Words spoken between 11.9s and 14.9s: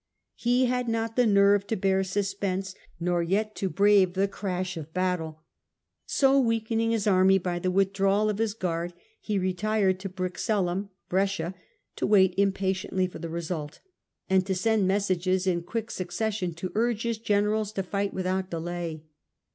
to wait impatiently for the result, and to send